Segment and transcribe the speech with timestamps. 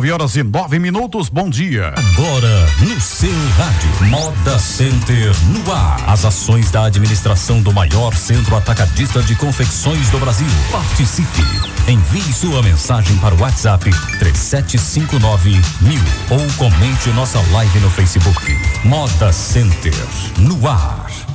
[0.00, 1.88] 9 horas e 9 minutos, bom dia.
[1.88, 6.02] Agora, no seu rádio, Moda Center no ar.
[6.06, 10.46] As ações da administração do maior centro atacadista de confecções do Brasil.
[10.72, 11.44] Participe.
[11.86, 15.50] Envie sua mensagem para o WhatsApp 3759
[15.82, 18.56] mil ou comente nossa live no Facebook.
[18.84, 19.92] Moda Center
[20.38, 21.29] no ar.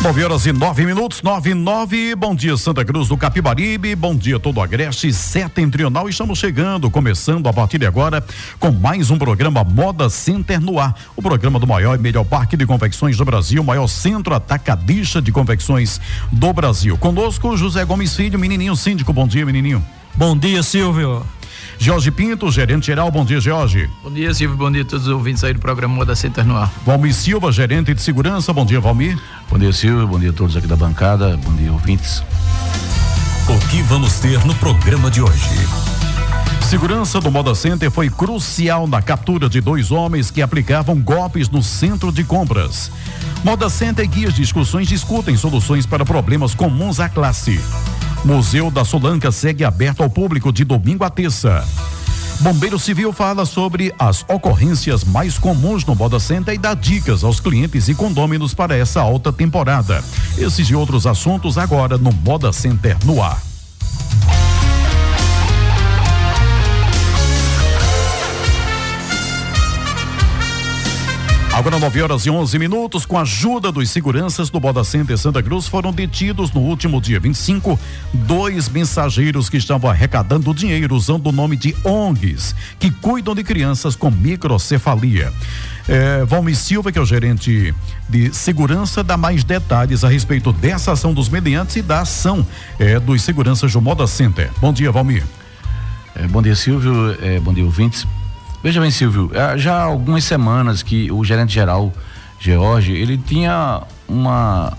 [0.00, 2.14] 9 horas e 9 minutos, 9 e 9.
[2.14, 3.96] Bom dia, Santa Cruz do Capibaribe.
[3.96, 6.08] Bom dia, todo Agreste Setentrional.
[6.08, 8.24] Estamos chegando, começando a partir de agora,
[8.60, 10.94] com mais um programa Moda Center no ar.
[11.16, 15.32] O programa do maior e melhor parque de confecções do Brasil, maior centro atacadista de
[15.32, 16.96] confecções do Brasil.
[16.96, 19.12] Conosco, José Gomes Filho, menininho síndico.
[19.12, 19.84] Bom dia, menininho.
[20.14, 21.26] Bom dia, Silvio.
[21.78, 23.10] Jorge Pinto, gerente geral.
[23.10, 23.88] Bom dia, Jorge.
[24.02, 24.56] Bom dia, Silvio.
[24.56, 26.70] Bom dia a todos os ouvintes aí do programa Moda Center no ar.
[26.84, 28.52] Valmir Silva, gerente de segurança.
[28.52, 29.18] Bom dia, Valmir.
[29.48, 30.06] Bom dia, Silvio.
[30.06, 31.36] Bom dia a todos aqui da bancada.
[31.36, 32.22] Bom dia, ouvintes.
[33.48, 35.66] O que vamos ter no programa de hoje?
[36.68, 41.62] Segurança do Moda Center foi crucial na captura de dois homens que aplicavam golpes no
[41.62, 42.90] centro de compras.
[43.42, 47.58] Moda Center e guias de discussões discutem soluções para problemas comuns à classe.
[48.24, 51.64] Museu da Solanca segue aberto ao público de domingo a terça.
[52.40, 57.40] Bombeiro Civil fala sobre as ocorrências mais comuns no Moda Center e dá dicas aos
[57.40, 60.04] clientes e condôminos para essa alta temporada.
[60.36, 63.40] Esses e outros assuntos agora no Moda Center no ar.
[71.58, 75.42] Agora 9 horas e 11 minutos, com a ajuda dos seguranças do Boda Center Santa
[75.42, 77.76] Cruz, foram detidos no último dia 25
[78.14, 83.96] dois mensageiros que estavam arrecadando dinheiro usando o nome de ONGs, que cuidam de crianças
[83.96, 85.32] com microcefalia.
[85.88, 87.74] É, Silva, que é o gerente
[88.08, 92.46] de segurança, dá mais detalhes a respeito dessa ação dos mediantes e da ação
[92.78, 94.48] é, dos seguranças do Moda Center.
[94.60, 95.24] Bom dia, Valmir.
[96.14, 97.16] É, bom dia, Silvio.
[97.20, 98.06] É, bom dia, ouvintes.
[98.62, 101.92] Veja bem, Silvio, é, já há algumas semanas que o gerente geral,
[102.40, 104.76] George, ele tinha uma,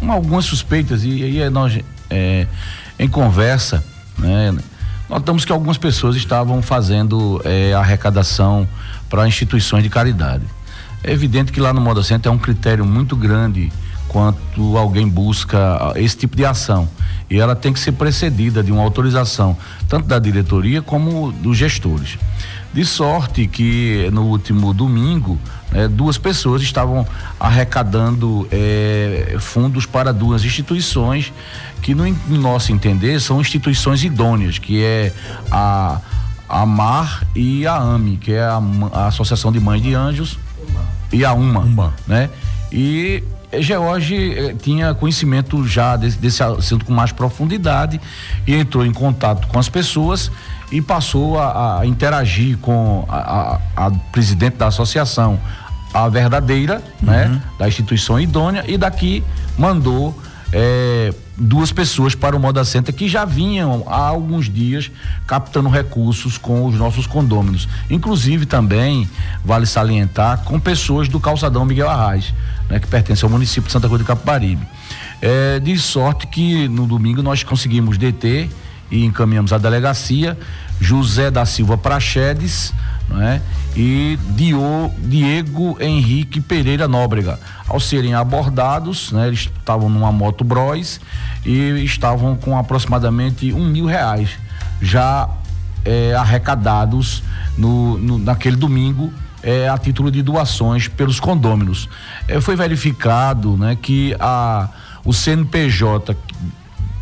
[0.00, 2.46] uma algumas suspeitas e aí nós é,
[2.96, 3.84] em conversa,
[4.16, 4.56] né,
[5.08, 8.68] notamos que algumas pessoas estavam fazendo é, arrecadação
[9.10, 10.44] para instituições de caridade.
[11.02, 13.72] É evidente que lá no Moda Center é um critério muito grande
[14.08, 16.88] quanto alguém busca esse tipo de ação.
[17.30, 19.56] E ela tem que ser precedida de uma autorização,
[19.88, 22.18] tanto da diretoria como dos gestores.
[22.72, 25.38] De sorte que no último domingo,
[25.70, 27.06] né, duas pessoas estavam
[27.38, 31.32] arrecadando eh, fundos para duas instituições
[31.82, 35.12] que, no, no, nosso entender, são instituições idôneas, que é
[35.50, 36.00] a,
[36.48, 38.60] a MAR e a AME, que é a,
[38.92, 40.38] a Associação de Mães de Anjos,
[41.12, 41.94] e a UMA, Uma.
[42.06, 42.30] né?
[42.70, 43.22] E
[43.52, 48.00] George eh, tinha conhecimento já desse, desse assunto com mais profundidade
[48.46, 50.30] e entrou em contato com as pessoas
[50.70, 53.16] e passou a, a interagir com a,
[53.76, 55.40] a, a, presidente da associação,
[55.94, 57.32] a verdadeira, né, uhum.
[57.32, 59.24] né, da instituição idônea, e daqui
[59.56, 60.16] mandou
[60.52, 64.90] é, duas pessoas para o Moda Center que já vinham há alguns dias
[65.26, 67.68] captando recursos com os nossos condôminos.
[67.88, 69.08] Inclusive também,
[69.44, 72.34] vale salientar, com pessoas do calçadão Miguel Arraes,
[72.68, 74.66] né, que pertence ao município de Santa Cruz de Capibaribe.
[75.20, 78.48] É, de sorte que no domingo nós conseguimos deter
[78.90, 80.38] e encaminhamos à delegacia
[80.80, 82.72] José da Silva Prachedes
[83.08, 83.42] né?
[83.76, 87.38] e Dio, Diego Henrique Pereira Nóbrega.
[87.66, 89.28] Ao serem abordados, né?
[89.28, 91.00] eles estavam numa moto Bros
[91.44, 94.30] e estavam com aproximadamente um mil reais
[94.80, 95.28] já
[95.84, 97.22] é, arrecadados
[97.56, 101.88] no, no, naquele domingo é, a título de doações pelos condôminos.
[102.26, 104.68] É, foi verificado né, que a,
[105.04, 106.16] o CNPJ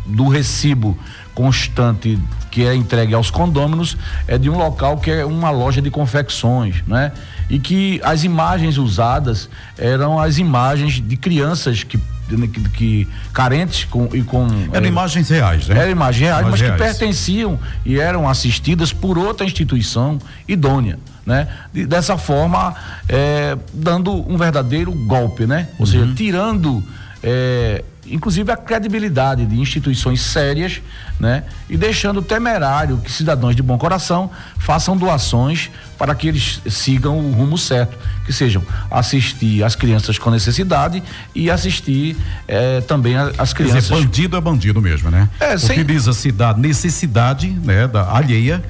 [0.05, 0.97] do recibo
[1.37, 2.17] constante
[2.49, 3.95] que é entregue aos condôminos
[4.27, 7.11] é de um local que é uma loja de confecções, né?
[7.47, 14.09] E que as imagens usadas eram as imagens de crianças que que, que carentes com
[14.13, 15.79] e com eram é, imagens reais, né?
[15.79, 16.81] Eram imagens reais, imagens mas reais.
[16.81, 20.17] que pertenciam e eram assistidas por outra instituição
[20.47, 21.47] idônea, né?
[21.71, 22.73] De, dessa forma,
[23.07, 25.69] é, dando um verdadeiro golpe, né?
[25.73, 25.85] Ou uhum.
[25.85, 26.83] seja, tirando
[27.23, 30.81] é, inclusive a credibilidade de instituições sérias,
[31.19, 31.43] né?
[31.69, 37.31] E deixando temerário que cidadãos de bom coração façam doações para que eles sigam o
[37.31, 41.01] rumo certo, que sejam assistir as crianças com necessidade
[41.33, 42.15] e assistir
[42.47, 43.87] eh, também as crianças.
[43.87, 45.29] Quer dizer, bandido é bandido mesmo, né?
[45.39, 48.63] É, Utiliza-se da necessidade, né, da alheia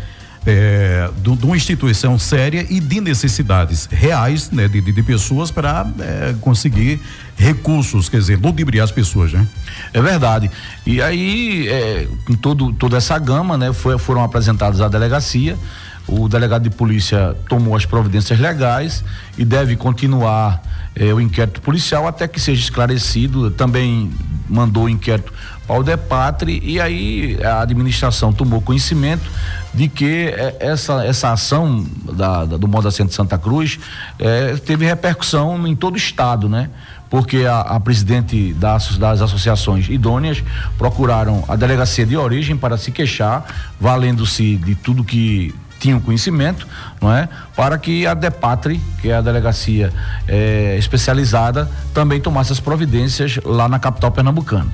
[0.48, 6.34] é, de, uma instituição séria e de necessidades reais né, de, de pessoas para é,
[6.40, 7.02] conseguir
[7.36, 9.46] recursos, quer dizer, ludibriar as pessoas, né?
[9.94, 10.50] É verdade.
[10.86, 12.08] E aí, é,
[12.42, 15.58] todo, toda essa gama, né, foi, foram apresentados à delegacia.
[16.08, 19.04] O delegado de polícia tomou as providências legais
[19.38, 20.64] e deve continuar
[20.96, 23.52] eh, o inquérito policial até que seja esclarecido.
[23.52, 24.10] Também
[24.48, 25.34] mandou o inquérito
[25.84, 29.30] DEPATRE e aí a administração tomou conhecimento
[29.74, 33.80] de que eh, essa, essa ação da, da, do Moda Centro Santa Cruz
[34.18, 36.70] eh, teve repercussão em todo o estado, né?
[37.10, 40.44] porque a, a, presidente das, das associações idôneas
[40.78, 43.46] procuraram a delegacia de origem para se queixar,
[43.80, 46.68] valendo-se de tudo que tinham conhecimento,
[47.00, 47.30] não é?
[47.56, 49.94] Para que a DEPATRE, que é a delegacia
[50.28, 54.68] é, especializada, também tomasse as providências lá na capital pernambucana.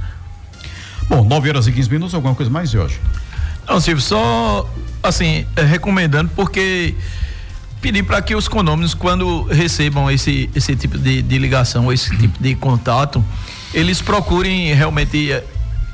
[1.08, 3.00] Bom, 9 horas e 15 minutos, alguma coisa mais, Jorge?
[3.68, 4.70] Não, Silvio, só
[5.02, 6.96] assim, é, recomendando, porque
[7.82, 12.42] pedir para que os condôminos, quando recebam esse, esse tipo de, de ligação, esse tipo
[12.42, 13.24] de contato,
[13.74, 15.44] eles procurem realmente é,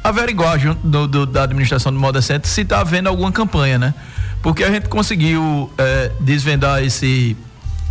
[0.04, 3.94] averiguar junto do, do, da administração do Moda Center se está havendo alguma campanha, né?
[4.42, 7.36] Porque a gente conseguiu é, desvendar esse,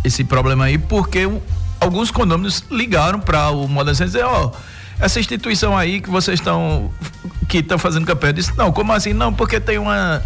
[0.03, 1.41] esse problema aí, porque o,
[1.79, 4.51] alguns condôminos ligaram para o Moda Center e dizer, ó, oh,
[4.99, 6.91] essa instituição aí que vocês estão
[7.47, 9.11] que estão fazendo campanha, eu disse, não, como assim?
[9.13, 10.21] Não, porque tem uma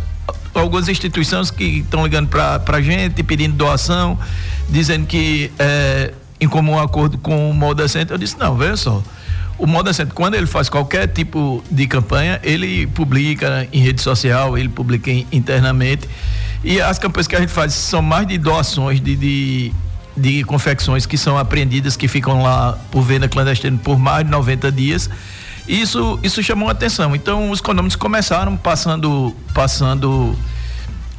[0.53, 4.19] algumas instituições que estão ligando para a gente, pedindo doação,
[4.69, 9.03] dizendo que é, em comum acordo com o Moda Center, eu disse, não, veja só,
[9.57, 14.57] o Moda Center, quando ele faz qualquer tipo de campanha, ele publica em rede social,
[14.57, 16.07] ele publica internamente.
[16.63, 19.73] E as campanhas que a gente faz são mais de doações de, de,
[20.15, 24.71] de confecções que são apreendidas, que ficam lá por venda clandestina por mais de 90
[24.71, 25.09] dias.
[25.67, 27.15] Isso, isso chamou a atenção.
[27.15, 30.37] Então, os econômicos começaram passando, passando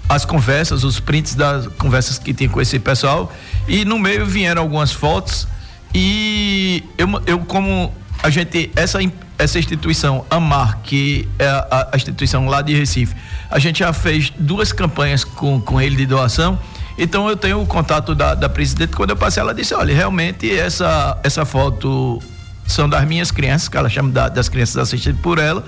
[0.08, 3.32] as conversas, os prints das conversas que tinha com esse pessoal.
[3.66, 5.48] E no meio vieram algumas fotos.
[5.94, 7.92] E eu, eu como
[8.22, 8.98] a gente, essa,
[9.38, 13.14] essa instituição, AMAR, que é a, a, instituição lá de Recife,
[13.50, 16.58] a gente já fez duas campanhas com, com ele de doação.
[16.96, 18.94] Então eu tenho o contato da, da presidente.
[18.94, 22.22] Quando eu passei, ela disse: olha, realmente essa, essa foto
[22.66, 25.64] são das minhas crianças, que ela chama da, das crianças assistidas por ela,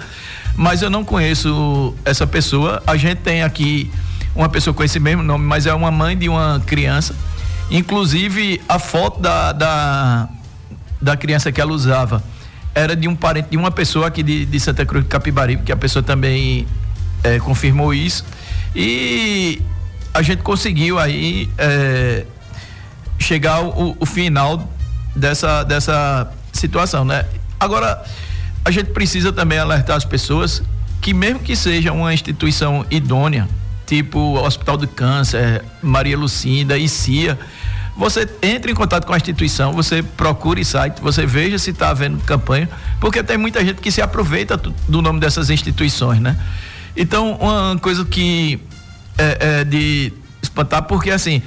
[0.54, 2.82] mas eu não conheço essa pessoa.
[2.86, 3.90] A gente tem aqui
[4.34, 7.14] uma pessoa com esse mesmo nome, mas é uma mãe de uma criança.
[7.70, 10.28] Inclusive, a foto da, da,
[11.00, 12.22] da criança que ela usava
[12.74, 15.72] era de um parente de uma pessoa aqui de, de Santa Cruz de Capibaribe, que
[15.72, 16.66] a pessoa também
[17.24, 18.24] é, confirmou isso.
[18.74, 19.60] E
[20.16, 22.24] a gente conseguiu aí é,
[23.18, 24.66] chegar ao, final
[25.14, 27.26] dessa, dessa situação, né?
[27.60, 28.02] Agora,
[28.64, 30.62] a gente precisa também alertar as pessoas
[31.02, 33.46] que mesmo que seja uma instituição idônea,
[33.84, 37.38] tipo Hospital do Câncer, Maria Lucinda e CIA,
[37.94, 42.18] você entre em contato com a instituição, você procure site, você veja se está havendo
[42.24, 42.70] campanha,
[43.00, 46.36] porque tem muita gente que se aproveita do nome dessas instituições, né?
[46.96, 48.58] Então, uma coisa que
[49.18, 51.42] é, é de espantar, porque assim,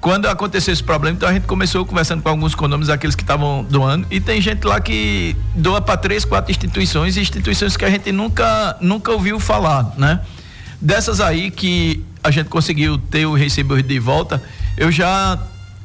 [0.00, 3.64] quando aconteceu esse problema, então a gente começou conversando com alguns condomínios, aqueles que estavam
[3.68, 8.10] doando, e tem gente lá que doa para três, quatro instituições, instituições que a gente
[8.10, 10.20] nunca, nunca ouviu falar, né?
[10.80, 14.42] Dessas aí que a gente conseguiu ter o recibo de volta,
[14.76, 15.38] eu já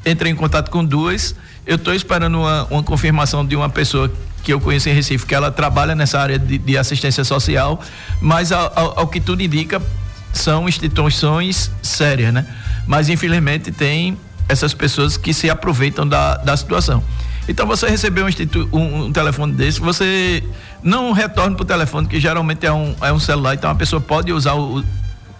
[0.05, 1.35] entrei em contato com duas.
[1.65, 4.11] Eu estou esperando uma, uma, confirmação de uma pessoa
[4.43, 7.81] que eu conheço em Recife, que ela trabalha nessa área de, de assistência social,
[8.21, 9.81] mas ao, ao, ao, que tudo indica,
[10.38, 12.46] são instituições sérias, né?
[12.86, 17.04] Mas infelizmente tem essas pessoas que se aproveitam da, da situação.
[17.48, 20.44] Então você recebeu um, um, um telefone desse, você
[20.82, 24.01] não retorna para o telefone, que geralmente é um, é um celular, então a pessoa
[24.01, 24.84] pode usar o,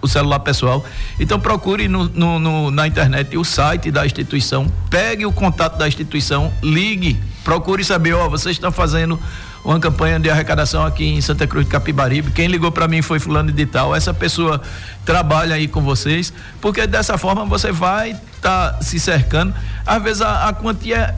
[0.02, 0.86] o celular pessoal.
[1.20, 5.88] Então procure no, no, no, na internet o site da instituição, pegue o contato da
[5.88, 9.20] instituição, ligue, procure saber, ó, vocês estão fazendo
[9.66, 12.30] uma campanha de arrecadação aqui em Santa Cruz de Capibaribe.
[12.32, 13.96] Quem ligou para mim foi fulano de tal.
[13.96, 14.62] Essa pessoa
[15.04, 16.32] trabalha aí com vocês,
[16.62, 19.56] porque dessa forma você vai estar tá se cercando.
[19.84, 21.16] Às vezes a, a quantia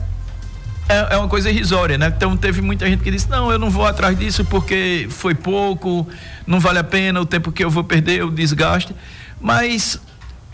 [0.88, 2.10] é, é, uma coisa irrisória, né?
[2.16, 6.08] Então teve muita gente que disse: não, eu não vou atrás disso porque foi pouco,
[6.46, 8.96] não vale a pena o tempo que eu vou perder, o desgaste.
[9.38, 10.00] Mas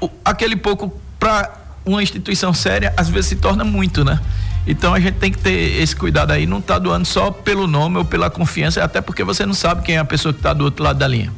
[0.01, 1.49] o, aquele pouco para
[1.87, 4.19] uma instituição séria às vezes se torna muito, né?
[4.67, 7.99] Então a gente tem que ter esse cuidado aí, não tá doando só pelo nome
[7.99, 10.65] ou pela confiança, até porque você não sabe quem é a pessoa que está do
[10.65, 11.33] outro lado da linha.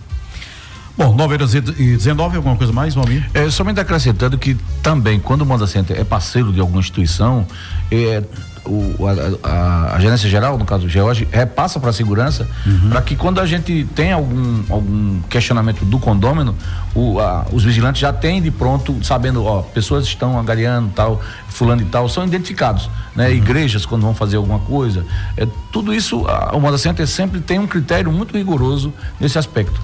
[0.97, 3.29] Bom, 9 horas e 19, alguma coisa mais, Valmir?
[3.35, 7.47] É, somente acrescentando que também, quando o Moda Center é parceiro de alguma instituição,
[7.93, 8.23] é,
[8.67, 12.91] o, a, a, a, gerência geral, no caso o George, repassa para a segurança, uhum.
[12.91, 16.55] para que quando a gente tem algum, algum questionamento do condômino,
[16.95, 21.83] o, a, os vigilantes já têm de pronto, sabendo, ó, pessoas estão angariando tal, fulano
[21.83, 23.29] e tal, são identificados, né?
[23.29, 23.35] Uhum.
[23.35, 25.05] Igrejas quando vão fazer alguma coisa,
[25.37, 29.81] é, tudo isso, a, o Moda Center sempre tem um critério muito rigoroso nesse aspecto.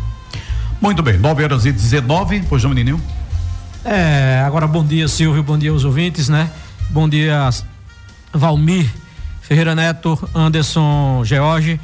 [0.81, 3.01] Muito bem, 9 horas e 19, pois não, menininho?
[3.85, 6.51] É, agora bom dia, Silvio, bom dia aos ouvintes, né?
[6.91, 7.49] Bom dia
[8.33, 8.91] Valmir
[9.43, 11.79] Ferreira Neto, Anderson George.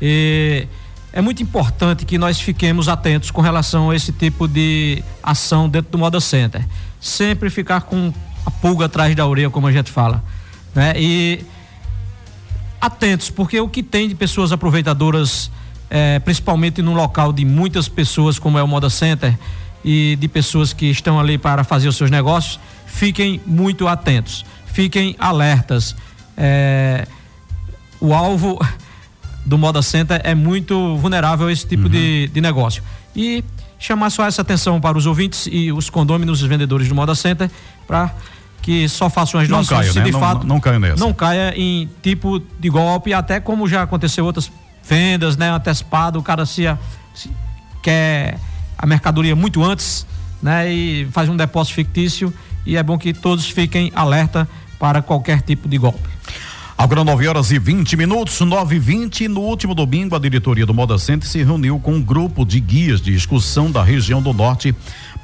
[0.00, 0.68] E
[1.12, 5.90] é muito importante que nós fiquemos atentos com relação a esse tipo de ação dentro
[5.90, 6.64] do Moda Center.
[7.00, 8.12] Sempre ficar com
[8.46, 10.22] a pulga atrás da orelha, como a gente fala.
[10.74, 10.92] Né?
[10.96, 11.44] E
[12.80, 15.50] atentos, porque o que tem de pessoas aproveitadoras,
[15.90, 19.36] é, principalmente num local de muitas pessoas, como é o Moda Center,
[19.84, 25.16] e de pessoas que estão ali para fazer os seus negócios, fiquem muito atentos fiquem
[25.18, 25.94] alertas.
[26.36, 27.06] É,
[28.00, 28.58] o alvo
[29.44, 31.88] do Moda Center é muito vulnerável a esse tipo uhum.
[31.88, 32.82] de, de negócio.
[33.16, 33.44] E
[33.78, 37.50] chamar só essa atenção para os ouvintes e os condôminos, os vendedores do Moda Center,
[37.86, 38.14] para
[38.60, 40.04] que só façam as doações se né?
[40.04, 40.96] de não, fato não, não caia nessa.
[40.96, 44.50] não caia em tipo de golpe, até como já aconteceu outras
[44.82, 46.64] vendas, né, antecipado, o cara se,
[47.14, 47.30] se
[47.82, 48.38] quer
[48.76, 50.06] a mercadoria muito antes,
[50.42, 52.32] né, e faz um depósito fictício
[52.68, 54.46] e é bom que todos fiquem alerta
[54.78, 56.06] para qualquer tipo de golpe.
[56.76, 60.72] Agora 9 horas e 20 minutos, 9 e 20 No último domingo, a diretoria do
[60.72, 64.72] Moda Center se reuniu com um grupo de guias de excursão da região do norte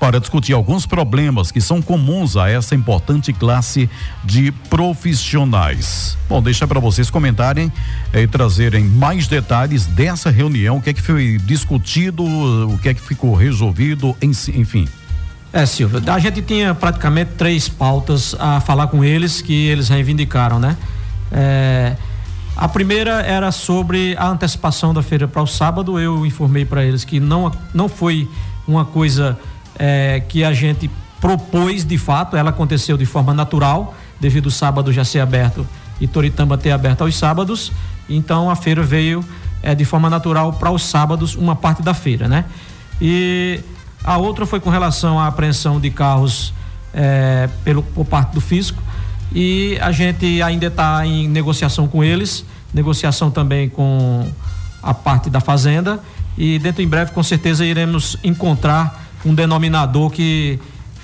[0.00, 3.88] para discutir alguns problemas que são comuns a essa importante classe
[4.24, 6.18] de profissionais.
[6.28, 7.70] Bom, deixa para vocês comentarem
[8.12, 12.88] eh, e trazerem mais detalhes dessa reunião, o que é que foi discutido, o que
[12.88, 14.88] é que ficou resolvido, enfim.
[15.54, 20.58] É, Silvio, a gente tinha praticamente três pautas a falar com eles que eles reivindicaram,
[20.58, 20.76] né?
[21.30, 21.94] É,
[22.56, 25.96] a primeira era sobre a antecipação da feira para o sábado.
[25.96, 28.28] Eu informei para eles que não, não foi
[28.66, 29.38] uma coisa
[29.78, 34.92] é, que a gente propôs de fato, ela aconteceu de forma natural, devido o sábado
[34.92, 35.64] já ser aberto
[36.00, 37.70] e Toritamba ter aberto aos sábados.
[38.08, 39.24] Então a feira veio
[39.62, 42.44] é, de forma natural para os sábados, uma parte da feira, né?
[43.00, 43.60] E
[44.04, 46.52] a outra foi com relação à apreensão de carros
[46.92, 48.82] é, pelo, por parte do fisco.
[49.34, 54.30] E a gente ainda está em negociação com eles, negociação também com
[54.82, 55.98] a parte da fazenda.
[56.36, 60.58] E dentro em breve, com certeza, iremos encontrar um denominador que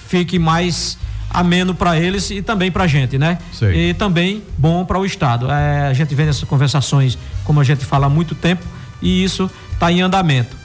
[0.07, 0.99] fique mais
[1.30, 3.38] ameno para eles e também para a gente, né?
[3.52, 3.90] Sei.
[3.90, 5.50] E também bom para o Estado.
[5.50, 8.64] É, a gente vem nessas conversações, como a gente fala há muito tempo,
[9.00, 10.60] e isso está em andamento.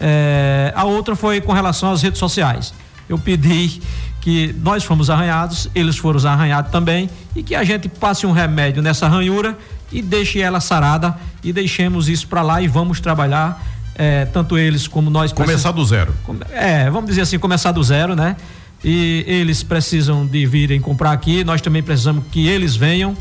[0.00, 2.72] É, a outra foi com relação às redes sociais.
[3.08, 3.80] Eu pedi
[4.20, 8.82] que nós fomos arranhados, eles foram arranhados também, e que a gente passe um remédio
[8.82, 9.56] nessa ranhura
[9.90, 13.62] e deixe ela sarada e deixemos isso para lá e vamos trabalhar,
[13.94, 15.32] é, tanto eles como nós.
[15.32, 16.14] Começar do zero.
[16.52, 18.36] É, vamos dizer assim, começar do zero, né?
[18.84, 23.16] E eles precisam de virem comprar aqui, nós também precisamos que eles venham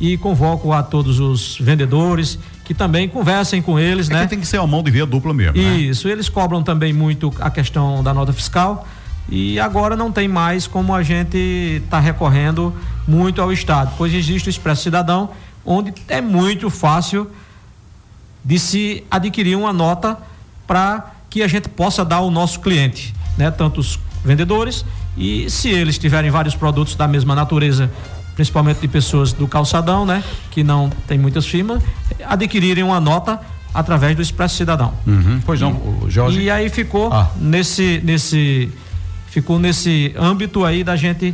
[0.00, 2.38] e convoco a todos os vendedores
[2.72, 4.22] que também conversem com eles, é né?
[4.22, 5.56] Que tem que ser a mão de via dupla mesmo.
[5.56, 5.76] Né?
[5.76, 6.14] Isso, né?
[6.14, 8.88] eles cobram também muito a questão da nota fiscal
[9.28, 11.36] e agora não tem mais como a gente
[11.84, 12.74] está recorrendo
[13.06, 15.30] muito ao Estado, pois existe o Expresso Cidadão,
[15.64, 17.30] onde é muito fácil
[18.44, 20.18] de se adquirir uma nota
[20.66, 23.50] para que a gente possa dar ao nosso cliente, né?
[23.50, 24.84] Tanto os vendedores
[25.16, 27.90] e se eles tiverem vários produtos da mesma natureza
[28.42, 30.24] principalmente de pessoas do calçadão, né?
[30.50, 31.80] Que não tem muitas firmas,
[32.26, 33.40] adquirirem uma nota
[33.72, 34.92] através do Expresso Cidadão.
[35.06, 35.40] Uhum.
[35.46, 36.40] Pois não, e, Jorge.
[36.40, 37.30] E aí ficou ah.
[37.40, 38.68] nesse, nesse,
[39.28, 41.32] ficou nesse âmbito aí da gente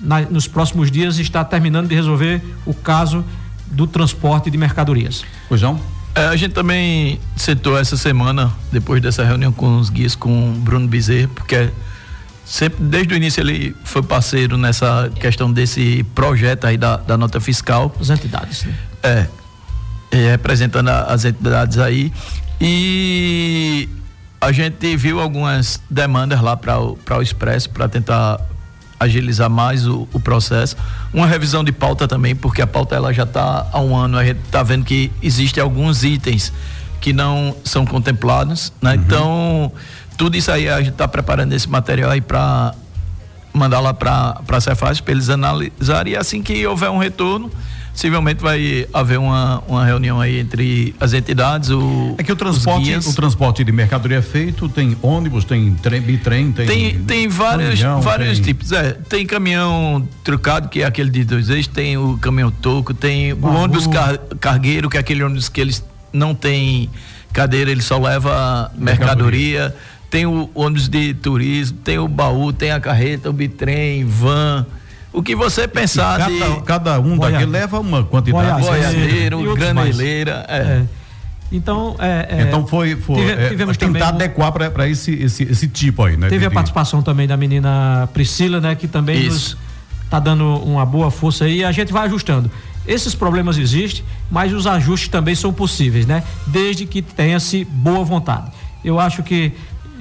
[0.00, 3.24] na, nos próximos dias estar terminando de resolver o caso
[3.68, 5.24] do transporte de mercadorias.
[5.48, 5.78] Pois não.
[6.12, 10.52] É, a gente também citou essa semana, depois dessa reunião com os guias, com o
[10.54, 11.70] Bruno Bezerra, porque
[12.48, 17.40] sempre desde o início ele foi parceiro nessa questão desse projeto aí da, da nota
[17.40, 17.94] fiscal.
[18.00, 18.74] As entidades, né?
[19.02, 19.26] É,
[20.30, 22.12] representando a, as entidades aí
[22.60, 23.88] e
[24.40, 28.40] a gente viu algumas demandas lá para o, o Expresso para tentar
[28.98, 30.76] agilizar mais o, o, processo.
[31.12, 34.24] Uma revisão de pauta também, porque a pauta ela já está há um ano, a
[34.24, 36.52] gente está vendo que existem alguns itens
[37.00, 38.94] que não são contemplados, né?
[38.94, 38.96] Uhum.
[38.96, 39.72] Então
[40.18, 42.74] tudo isso aí a gente está preparando esse material aí para
[43.54, 47.50] mandar lá para a Cefaz para eles analisarem e assim que houver um retorno,
[47.92, 52.94] possivelmente vai haver uma, uma reunião aí entre as entidades, o É que o transporte,
[52.94, 57.80] o transporte de mercadoria é feito, tem ônibus, tem trem, bitrem, tem tem, tem vários,
[57.80, 58.70] caminhão, vários tem- tipos.
[58.70, 63.34] É, tem caminhão trucado, que é aquele de dois eixos, tem o caminhão toco, tem
[63.34, 63.52] Baú.
[63.52, 65.82] o ônibus car- cargueiro, que é aquele ônibus que eles
[66.12, 66.88] não tem
[67.32, 69.74] cadeira, ele só leva mercadoria.
[70.10, 74.66] Tem o ônibus de turismo, tem o baú, tem a carreta, o bitrem, van.
[75.12, 77.32] O que você pensar Cada, de cada um Boiadeiro.
[77.32, 78.60] daquele leva uma quantidade.
[78.62, 79.36] Boiadeiro.
[79.38, 80.46] boiadeiro, graneleira.
[80.48, 80.56] É.
[80.58, 80.82] É.
[81.50, 85.44] Então, é, é, Então foi, foi tive- é, tivemos tentar também adequar para esse, esse,
[85.44, 86.28] esse tipo aí, né?
[86.28, 88.74] Teve de- a de- participação também da menina Priscila, né?
[88.74, 89.56] Que também Isso.
[89.56, 89.68] nos
[90.10, 92.50] tá dando uma boa força aí e a gente vai ajustando.
[92.86, 96.22] Esses problemas existem, mas os ajustes também são possíveis, né?
[96.46, 98.50] Desde que tenha-se boa vontade.
[98.84, 99.52] Eu acho que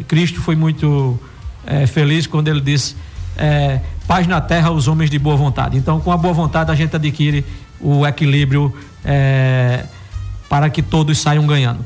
[0.03, 1.19] Cristo foi muito
[1.65, 2.95] eh, feliz quando ele disse
[3.37, 5.77] eh, paz na terra aos homens de boa vontade.
[5.77, 7.45] Então, com a boa vontade, a gente adquire
[7.79, 8.73] o equilíbrio
[9.03, 9.85] eh,
[10.49, 11.85] para que todos saiam ganhando.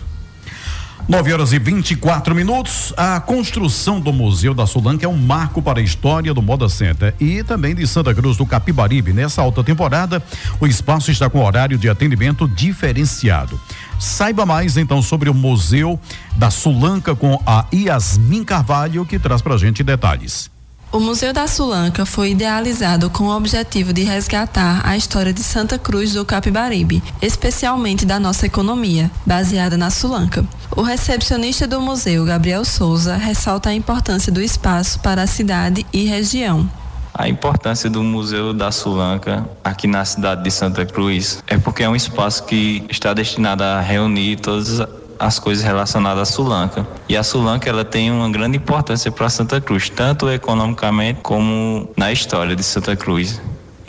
[1.07, 2.93] 9 horas e 24 minutos.
[2.95, 7.13] A construção do Museu da Sulanca é um marco para a história do Moda Center
[7.19, 9.11] e também de Santa Cruz do Capibaribe.
[9.11, 10.23] Nessa alta temporada,
[10.59, 13.59] o espaço está com horário de atendimento diferenciado.
[14.01, 15.99] Saiba mais então sobre o Museu
[16.35, 20.49] da Sulanca com a Yasmin Carvalho, que traz pra gente detalhes.
[20.91, 25.77] O Museu da Sulanca foi idealizado com o objetivo de resgatar a história de Santa
[25.77, 30.43] Cruz do Capibaribe, especialmente da nossa economia, baseada na Sulanca.
[30.75, 36.05] O recepcionista do museu, Gabriel Souza, ressalta a importância do espaço para a cidade e
[36.05, 36.67] região.
[37.21, 41.87] A importância do Museu da Sulanca aqui na cidade de Santa Cruz é porque é
[41.87, 44.81] um espaço que está destinado a reunir todas
[45.19, 46.87] as coisas relacionadas à Sulanca.
[47.07, 52.11] E a Sulanca ela tem uma grande importância para Santa Cruz, tanto economicamente como na
[52.11, 53.39] história de Santa Cruz.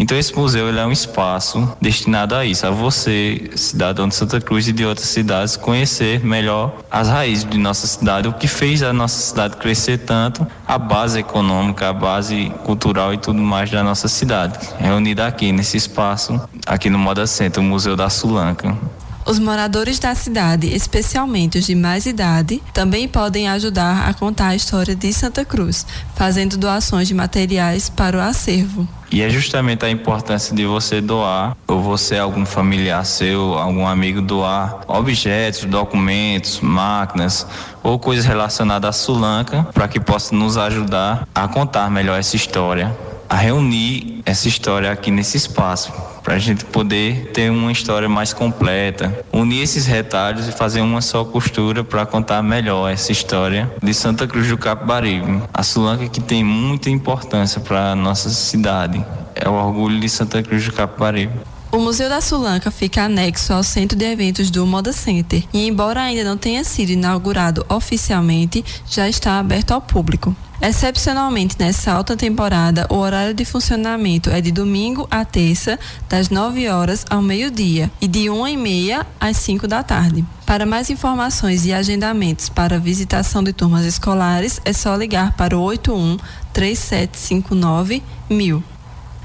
[0.02, 4.40] Então esse museu ele é um espaço destinado a isso, a você, cidadão de Santa
[4.40, 8.82] Cruz e de outras cidades, conhecer melhor as raízes de nossa cidade, o que fez
[8.82, 13.84] a nossa cidade crescer tanto, a base econômica, a base cultural e tudo mais da
[13.84, 18.76] nossa cidade, reunida aqui nesse espaço, aqui no Moda Center, o Museu da Sulanca.
[19.24, 24.56] Os moradores da cidade, especialmente os de mais idade, também podem ajudar a contar a
[24.56, 25.86] história de Santa Cruz,
[26.16, 28.86] fazendo doações de materiais para o acervo.
[29.12, 34.20] E é justamente a importância de você doar, ou você, algum familiar seu, algum amigo
[34.20, 37.46] doar objetos, documentos, máquinas
[37.82, 42.96] ou coisas relacionadas à Sulanca, para que possa nos ajudar a contar melhor essa história,
[43.32, 45.90] a reunir essa história aqui nesse espaço,
[46.22, 51.00] para a gente poder ter uma história mais completa, unir esses retalhos e fazer uma
[51.00, 55.42] só costura para contar melhor essa história de Santa Cruz do Capibaribe.
[55.54, 59.02] A Sulanca que tem muita importância para nossa cidade.
[59.34, 61.32] É o orgulho de Santa Cruz do Capibaribe.
[61.72, 66.02] O Museu da Sulanca fica anexo ao centro de eventos do Moda Center e, embora
[66.02, 70.36] ainda não tenha sido inaugurado oficialmente, já está aberto ao público.
[70.64, 75.76] Excepcionalmente nessa alta temporada, o horário de funcionamento é de domingo a terça,
[76.08, 80.24] das 9 horas ao meio-dia e de 1 e meia às 5 da tarde.
[80.46, 85.62] Para mais informações e agendamentos para visitação de turmas escolares, é só ligar para o
[85.62, 86.16] 81
[86.52, 88.62] 3759 1000.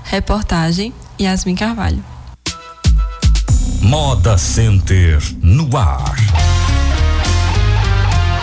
[0.06, 2.04] Reportagem Yasmin Carvalho.
[3.80, 6.16] Moda Center no ar.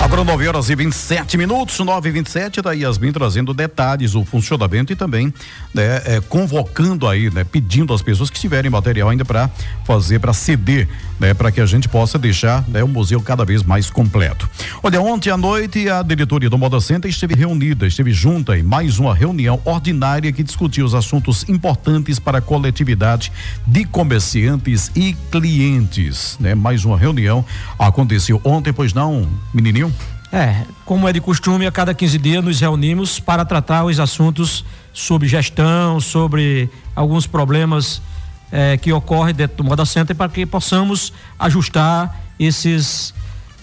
[0.01, 4.93] Agora 9 horas e 27 minutos, 9 e 27 da Yasmin trazendo detalhes, o funcionamento
[4.93, 5.33] e também
[5.73, 9.49] né, é, convocando aí, né, pedindo às pessoas que tiverem material ainda para
[9.85, 13.63] fazer, para ceder, né, para que a gente possa deixar né, o museu cada vez
[13.63, 14.49] mais completo.
[14.83, 18.99] Olha, ontem à noite a diretoria do Moda Center esteve reunida, esteve junta em mais
[18.99, 23.33] uma reunião ordinária que discutiu os assuntos importantes para a coletividade
[23.67, 26.55] de comerciantes e clientes, né?
[26.55, 27.45] Mais uma reunião
[27.79, 29.94] aconteceu ontem, pois não, menininho?
[30.33, 34.65] É, como é de costume, a cada 15 dias nos reunimos para tratar os assuntos
[34.93, 38.03] sobre gestão, sobre alguns problemas
[38.51, 43.15] eh, que ocorrem dentro do Moda Center para que possamos ajustar esses,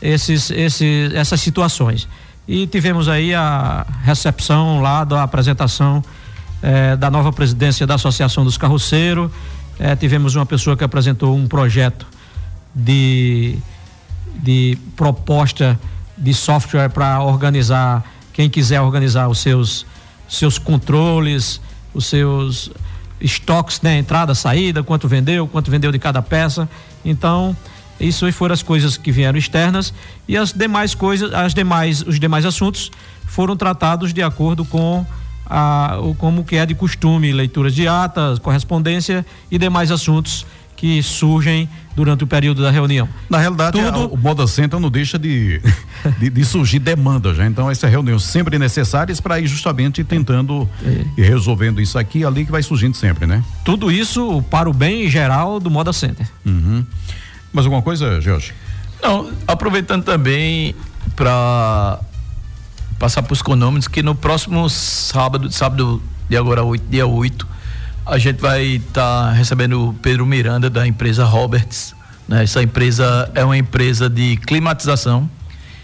[0.01, 2.07] esses, esses, essas situações.
[2.47, 6.03] E tivemos aí a recepção lá da apresentação
[6.61, 9.31] eh, da nova presidência da Associação dos Carroceiros.
[9.79, 12.05] Eh, tivemos uma pessoa que apresentou um projeto
[12.73, 13.57] de,
[14.35, 15.79] de proposta
[16.21, 19.85] de software para organizar, quem quiser organizar os seus,
[20.29, 21.59] seus controles,
[21.93, 22.71] os seus
[23.19, 23.97] estoques, né?
[23.97, 26.69] Entrada, saída, quanto vendeu, quanto vendeu de cada peça.
[27.03, 27.57] Então,
[27.99, 29.93] isso foram as coisas que vieram externas
[30.27, 32.91] e as demais coisas, as demais, os demais assuntos
[33.25, 35.05] foram tratados de acordo com
[35.45, 40.45] a, o, como que é de costume, leituras de atas, correspondência e demais assuntos
[40.81, 43.07] que surgem durante o período da reunião.
[43.29, 44.11] Na realidade, Tudo...
[44.11, 45.61] o Moda Center não deixa de,
[46.17, 47.45] de, de, surgir demanda já.
[47.45, 51.05] Então, essa reunião sempre necessárias para ir justamente tentando é.
[51.15, 53.43] e resolvendo isso aqui e ali que vai surgindo sempre, né?
[53.63, 56.27] Tudo isso para o bem geral do Moda Center.
[56.43, 56.83] Uhum.
[57.53, 58.51] Mais alguma coisa, Jorge?
[59.03, 60.73] Não, aproveitando também
[61.15, 61.99] para
[62.97, 67.50] passar para os conômetros que no próximo sábado, sábado de agora 8, dia 8,
[68.05, 71.93] a gente vai estar tá recebendo o Pedro Miranda da empresa Roberts.
[72.27, 72.43] Né?
[72.43, 75.29] Essa empresa é uma empresa de climatização.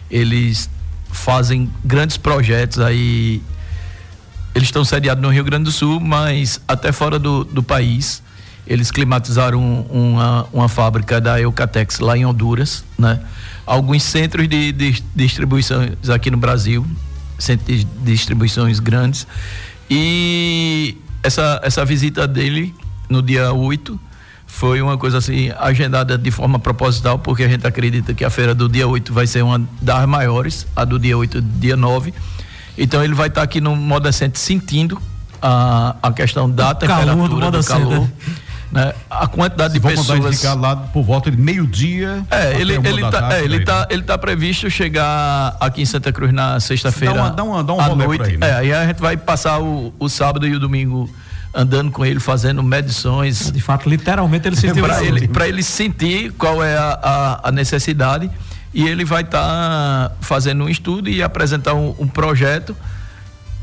[0.09, 0.69] Eles
[1.11, 3.41] fazem grandes projetos aí.
[4.55, 8.23] Eles estão sediados no Rio Grande do Sul, mas até fora do, do país.
[8.65, 13.19] Eles climatizaram uma, uma fábrica da Eucatex lá em Honduras, né?
[13.65, 16.85] Alguns centros de, de distribuições aqui no Brasil,
[17.39, 19.25] centros de distribuições grandes.
[19.89, 22.73] E essa, essa visita dele
[23.09, 23.99] no dia 8
[24.45, 28.55] foi uma coisa assim agendada de forma proposital, porque a gente acredita que a feira
[28.55, 32.13] do dia 8 vai ser uma das maiores, a do dia 8 dia 9.
[32.77, 34.99] Então ele vai estar aqui no Modacente sentindo
[35.41, 38.09] a, a questão da o temperatura, calor do, do calor.
[38.71, 38.93] Né?
[39.09, 40.35] A quantidade de pessoas.
[40.35, 42.23] ficar lá por volta de meio-dia.
[42.29, 46.33] É, ele, ele, tá, é, ele, tá, ele tá previsto chegar aqui em Santa Cruz
[46.33, 47.13] na sexta-feira.
[47.13, 48.23] Dá, uma, dá, uma, dá um à noite.
[48.23, 48.49] Aí, né?
[48.49, 51.09] É, aí a gente vai passar o, o sábado e o domingo
[51.53, 53.51] andando com ele, fazendo medições.
[53.51, 57.51] De fato, literalmente ele sentiu para ele, para ele sentir qual é a, a, a
[57.51, 58.29] necessidade
[58.73, 62.75] e ele vai estar tá fazendo um estudo e apresentar um, um projeto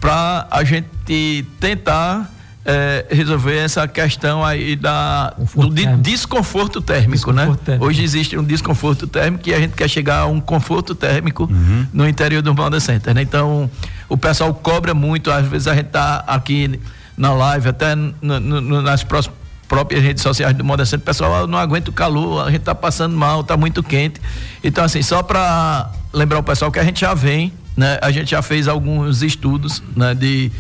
[0.00, 2.30] para a gente tentar
[2.64, 7.42] é, resolver essa questão aí da, do de desconforto térmico, né?
[7.42, 7.64] desconforto né?
[7.66, 7.86] Térmico.
[7.86, 11.86] Hoje existe um desconforto térmico e a gente quer chegar a um conforto térmico uhum.
[11.92, 13.22] no interior do Banda Center, né?
[13.22, 13.70] Então,
[14.08, 16.80] o pessoal cobra muito, às vezes a gente tá aqui
[17.16, 21.46] na live, até no, no, nas próximas próprias redes sociais do Moda Center, o pessoal
[21.46, 24.20] não aguenta o calor, a gente tá passando mal, tá muito quente.
[24.62, 27.98] Então, assim, só para lembrar o pessoal que a gente já vem, né?
[28.00, 30.14] A gente já fez alguns estudos, né?
[30.14, 30.52] De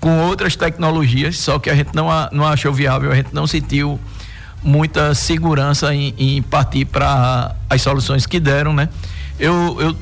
[0.00, 4.00] com outras tecnologias, só que a gente não, não achou viável, a gente não sentiu
[4.62, 8.88] muita segurança em, em partir para as soluções que deram, né?
[9.38, 9.96] Eu, eu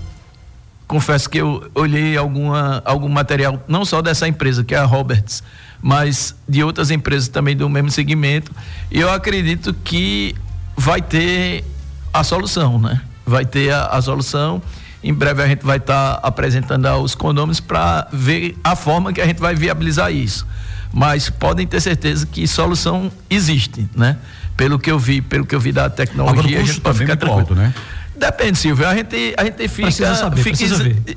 [0.86, 5.42] confesso que eu olhei alguma, algum material, não só dessa empresa, que é a Roberts,
[5.82, 8.52] mas de outras empresas também do mesmo segmento,
[8.90, 10.34] e eu acredito que
[10.76, 11.64] vai ter
[12.12, 13.00] a solução, né?
[13.26, 14.62] Vai ter a, a solução
[15.02, 19.20] em breve a gente vai estar tá apresentando aos condôminos para ver a forma que
[19.20, 20.46] a gente vai viabilizar isso.
[20.92, 24.16] Mas podem ter certeza que solução existe, né?
[24.56, 27.40] Pelo que eu vi, pelo que eu vi da tecnologia, a gente pode ficar tranquilo.
[27.40, 27.72] Alto, né?
[28.16, 28.86] Depende, Silvio.
[28.86, 29.82] A gente, a gente fica.
[29.82, 31.16] Precisa saber, fica precisa ver.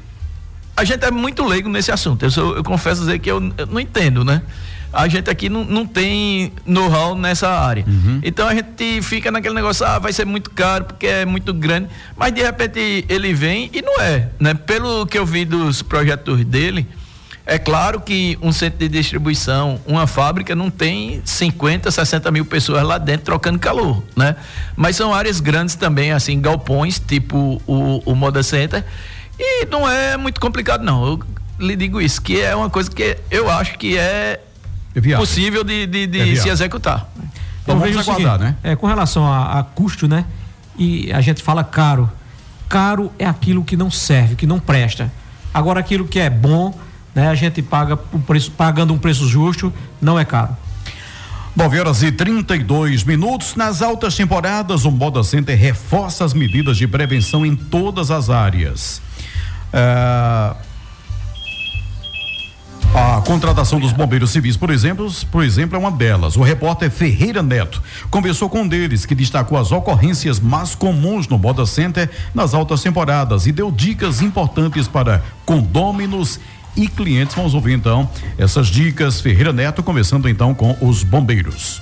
[0.77, 2.23] A gente é muito leigo nesse assunto.
[2.23, 4.41] Eu, sou, eu confesso dizer que eu, eu não entendo, né?
[4.93, 7.85] A gente aqui não, não tem know-how nessa área.
[7.87, 8.19] Uhum.
[8.23, 11.87] Então a gente fica naquele negócio, ah, vai ser muito caro porque é muito grande,
[12.17, 14.53] mas de repente ele vem e não é, né?
[14.53, 16.87] Pelo que eu vi dos projetos dele,
[17.45, 22.83] é claro que um centro de distribuição, uma fábrica, não tem 50, 60 mil pessoas
[22.83, 24.35] lá dentro trocando calor, né?
[24.75, 28.85] Mas são áreas grandes também, assim, galpões, tipo o, o Moda Center,
[29.39, 31.05] e não é muito complicado, não.
[31.05, 31.19] Eu
[31.59, 34.39] lhe digo isso, que é uma coisa que eu acho que é
[34.95, 37.09] é possível de, de, de é se executar.
[37.63, 38.55] Então, vamos aguardar, seguinte, né?
[38.63, 40.25] É, com relação a, a, custo, né?
[40.77, 42.09] E a gente fala caro.
[42.67, 45.11] Caro é aquilo que não serve, que não presta.
[45.53, 46.77] Agora aquilo que é bom,
[47.13, 47.29] né?
[47.29, 50.55] A gente paga o preço, pagando um preço justo, não é caro.
[51.55, 53.55] 9 horas e 32 minutos.
[53.55, 59.01] Nas altas temporadas, o Moda Center reforça as medidas de prevenção em todas as áreas.
[59.73, 60.55] Uh,
[62.93, 66.35] a contratação dos bombeiros civis, por exemplo, por exemplo, é uma delas.
[66.35, 71.37] O repórter Ferreira Neto conversou com um deles que destacou as ocorrências mais comuns no
[71.37, 76.39] Moda Center nas altas temporadas e deu dicas importantes para condôminos
[76.75, 77.35] e clientes.
[77.35, 79.21] Vamos ouvir então essas dicas.
[79.21, 81.81] Ferreira Neto conversando então com os bombeiros.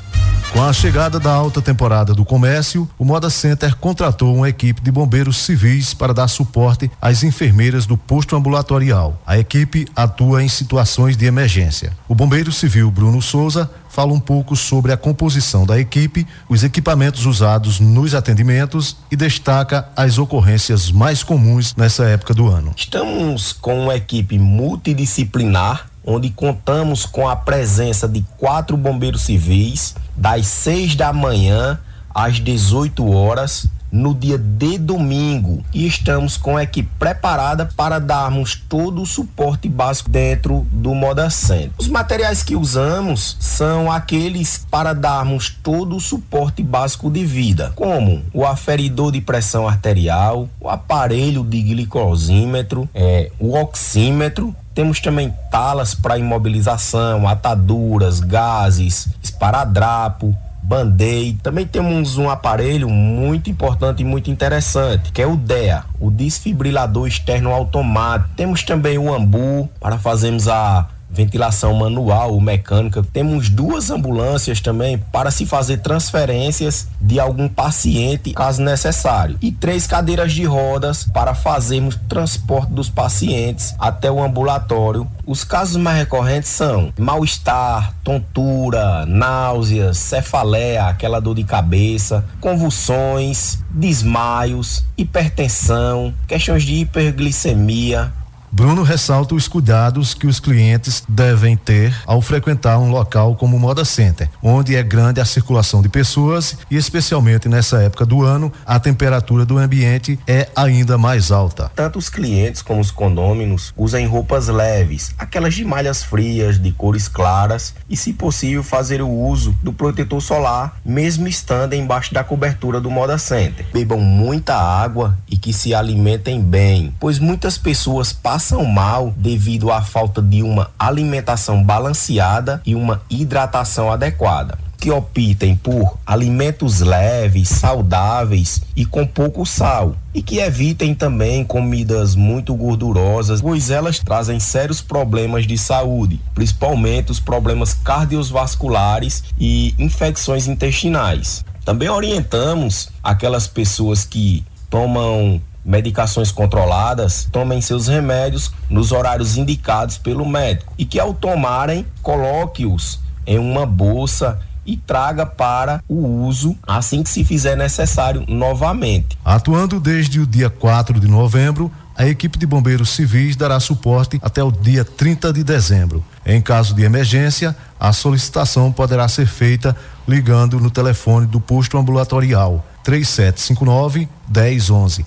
[0.52, 4.92] Com a chegada da alta temporada do comércio, o Moda Center contratou uma equipe de
[4.92, 9.22] bombeiros civis para dar suporte às enfermeiras do posto ambulatorial.
[9.28, 11.96] A equipe atua em situações de emergência.
[12.08, 17.26] O bombeiro civil Bruno Souza fala um pouco sobre a composição da equipe, os equipamentos
[17.26, 22.74] usados nos atendimentos e destaca as ocorrências mais comuns nessa época do ano.
[22.76, 30.48] Estamos com uma equipe multidisciplinar onde contamos com a presença de quatro bombeiros civis das
[30.48, 31.80] 6 da manhã
[32.14, 38.56] às 18 horas no dia de domingo e estamos com a equipe preparada para darmos
[38.56, 41.72] todo o suporte básico dentro do Moda Center.
[41.78, 48.24] Os materiais que usamos são aqueles para darmos todo o suporte básico de vida, como
[48.34, 55.94] o aferidor de pressão arterial, o aparelho de glicosímetro, é, o oxímetro temos também talas
[55.94, 61.40] para imobilização, ataduras, gases, esparadrapo, band-aid.
[61.42, 67.08] Também temos um aparelho muito importante e muito interessante, que é o DEA, o desfibrilador
[67.08, 68.30] externo automático.
[68.36, 73.04] Temos também o AMBU para fazermos a ventilação manual ou mecânica.
[73.12, 79.88] Temos duas ambulâncias também para se fazer transferências de algum paciente, caso necessário, e três
[79.88, 85.08] cadeiras de rodas para fazermos transporte dos pacientes até o ambulatório.
[85.26, 94.84] Os casos mais recorrentes são mal-estar, tontura, náuseas, cefaleia, aquela dor de cabeça, convulsões, desmaios,
[94.98, 98.12] hipertensão, questões de hiperglicemia,
[98.52, 103.60] Bruno ressalta os cuidados que os clientes devem ter ao frequentar um local como o
[103.60, 108.52] Moda Center, onde é grande a circulação de pessoas e, especialmente nessa época do ano,
[108.66, 111.72] a temperatura do ambiente é ainda mais alta.
[111.76, 117.08] Tanto os clientes como os condôminos usam roupas leves, aquelas de malhas frias, de cores
[117.08, 122.82] claras e, se possível, fazer o uso do protetor solar, mesmo estando embaixo da cobertura
[122.82, 123.66] do Moda Center.
[123.72, 129.70] Bebam muita água e que se alimentem bem, pois muitas pessoas passam passam mal devido
[129.70, 137.50] à falta de uma alimentação balanceada e uma hidratação adequada que optem por alimentos leves,
[137.50, 139.94] saudáveis e com pouco sal.
[140.16, 147.12] E que evitem também comidas muito gordurosas, pois elas trazem sérios problemas de saúde, principalmente
[147.12, 151.44] os problemas cardiovasculares e infecções intestinais.
[151.66, 160.28] Também orientamos aquelas pessoas que tomam medicações controladas, tomem seus remédios nos horários indicados pelo
[160.28, 167.02] médico e que ao tomarem, coloque-os em uma bolsa e traga para o uso assim
[167.02, 169.18] que se fizer necessário novamente.
[169.26, 174.44] Atuando desde o dia 4 de novembro, a equipe de bombeiros civis dará suporte até
[174.44, 176.04] o dia 30 de dezembro.
[176.26, 179.76] Em caso de emergência, a solicitação poderá ser feita
[180.08, 185.06] ligando no telefone do posto ambulatorial 3759 1011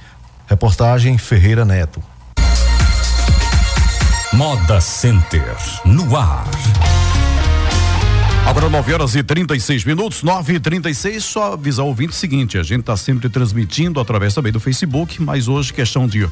[0.52, 2.02] Reportagem Ferreira Neto.
[4.34, 5.42] Moda Center
[5.82, 6.44] no ar.
[8.46, 12.58] Agora 9 horas e 36 minutos, 9 e 36 Só avisar o ouvinte o seguinte:
[12.58, 16.28] a gente está sempre transmitindo através também do Facebook, mas hoje questão de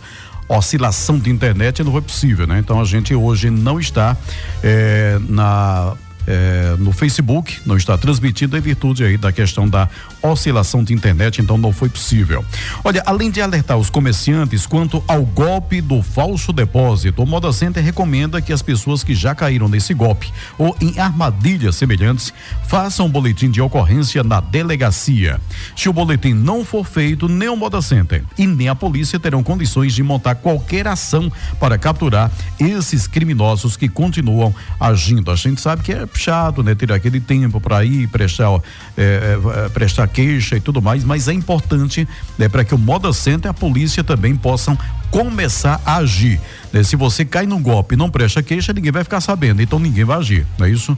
[0.47, 2.59] oscilação de internet não foi possível, né?
[2.59, 4.15] Então a gente hoje não está
[4.63, 9.89] eh, na é, no Facebook, não está transmitido em virtude aí da questão da
[10.23, 12.45] oscilação de internet, então não foi possível.
[12.85, 17.83] Olha, além de alertar os comerciantes quanto ao golpe do falso depósito, o Moda Center
[17.83, 22.33] recomenda que as pessoas que já caíram nesse golpe ou em armadilhas semelhantes
[22.67, 25.41] façam um boletim de ocorrência na delegacia.
[25.77, 29.43] Se o boletim não for feito, nem o Moda Center e nem a polícia terão
[29.43, 35.31] condições de montar qualquer ação para capturar esses criminosos que continuam agindo.
[35.31, 36.75] A gente sabe que é puxado, né?
[36.75, 38.51] Ter aquele tempo para ir prestar,
[38.97, 42.07] é, é, prestar queixa e tudo mais, mas é importante
[42.39, 44.77] né, para que o Moda Center e a polícia também possam
[45.11, 46.41] começar a agir.
[46.73, 46.83] Né?
[46.83, 50.05] Se você cai num golpe e não presta queixa, ninguém vai ficar sabendo, então ninguém
[50.05, 50.97] vai agir, não é isso?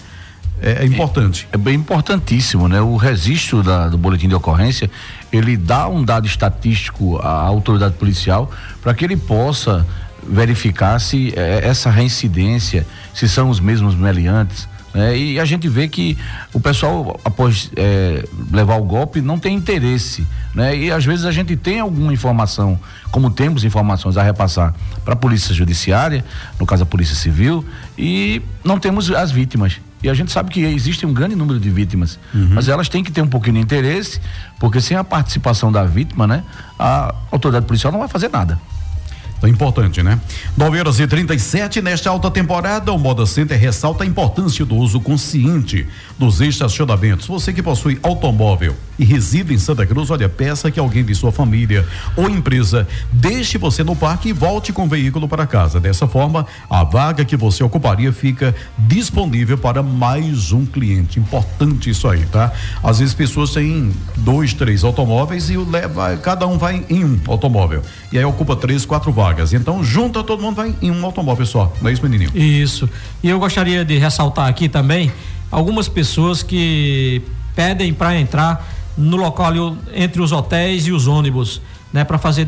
[0.60, 1.48] É, é importante.
[1.50, 2.80] É, é, bem importantíssimo, né?
[2.80, 4.88] O registro da, do boletim de ocorrência,
[5.32, 9.84] ele dá um dado estatístico à autoridade policial para que ele possa
[10.26, 15.88] verificar se é, essa reincidência, se são os mesmos meliantes, é, e a gente vê
[15.88, 16.18] que
[16.52, 20.26] o pessoal, após é, levar o golpe, não tem interesse.
[20.54, 20.76] Né?
[20.76, 22.78] E às vezes a gente tem alguma informação,
[23.10, 24.74] como temos informações a repassar
[25.04, 26.24] para a Polícia Judiciária,
[26.58, 27.64] no caso a Polícia Civil,
[27.96, 29.80] e não temos as vítimas.
[30.02, 32.50] E a gente sabe que existe um grande número de vítimas, uhum.
[32.54, 34.20] mas elas têm que ter um pouquinho de interesse,
[34.58, 36.42] porque sem a participação da vítima, né,
[36.76, 38.58] a autoridade policial não vai fazer nada.
[39.42, 40.20] Então, importante, né?
[40.56, 45.00] 9 horas e 37 nesta alta temporada, o Moda Center ressalta a importância do uso
[45.00, 45.84] consciente
[46.16, 47.26] dos estacionamentos.
[47.26, 51.32] Você que possui automóvel e reside em Santa Cruz, olha, peça que alguém de sua
[51.32, 51.84] família
[52.16, 55.80] ou empresa deixe você no parque e volte com o veículo para casa.
[55.80, 61.18] Dessa forma, a vaga que você ocuparia fica disponível para mais um cliente.
[61.18, 62.52] Importante isso aí, tá?
[62.80, 67.82] Às vezes pessoas têm dois, três automóveis e leva, cada um vai em um automóvel.
[68.12, 69.52] E aí ocupa três, quatro vagas vagas.
[69.52, 71.72] Então, junta todo mundo vai em um automóvel só.
[71.80, 72.30] Não é isso, menininho?
[72.34, 72.88] Isso.
[73.22, 75.10] E eu gostaria de ressaltar aqui também
[75.50, 77.22] algumas pessoas que
[77.56, 78.66] pedem para entrar
[78.96, 79.58] no local ali,
[79.94, 81.60] entre os hotéis e os ônibus,
[81.92, 82.46] né, para fazer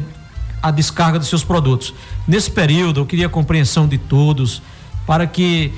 [0.62, 1.94] a descarga dos seus produtos.
[2.29, 4.62] Nesse período, eu queria a compreensão de todos
[5.07, 5.73] para que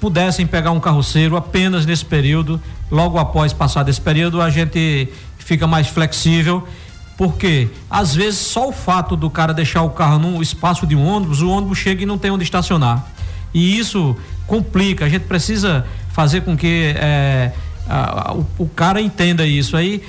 [0.00, 2.60] pudessem pegar um carroceiro apenas nesse período.
[2.90, 6.66] Logo após passar desse período, a gente fica mais flexível,
[7.16, 11.06] porque às vezes só o fato do cara deixar o carro no espaço de um
[11.06, 13.06] ônibus, o ônibus chega e não tem onde estacionar.
[13.52, 15.04] E isso complica.
[15.04, 17.52] A gente precisa fazer com que é,
[17.88, 19.76] a, a, o, o cara entenda isso.
[19.76, 20.02] Aí